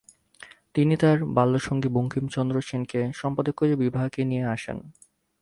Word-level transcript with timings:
তিনি 0.75 0.93
তার 0.97 1.17
বাল্যসঙ্গী 1.33 1.89
বঙ্কিমচন্দ্র 1.89 2.55
সেনকে 2.61 2.99
সম্পাদকীয় 3.13 3.75
বিভাগে 3.75 4.21
নিয়ে 4.25 4.45
আসেন। 4.45 4.77